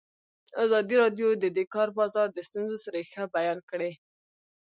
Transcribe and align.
ازادي 0.63 0.95
راډیو 1.03 1.27
د 1.37 1.45
د 1.57 1.59
کار 1.73 1.89
بازار 1.99 2.27
د 2.33 2.39
ستونزو 2.47 2.77
رېښه 2.95 3.23
بیان 3.35 3.59
کړې. 3.69 3.91